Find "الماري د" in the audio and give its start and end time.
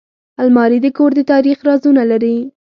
0.41-0.87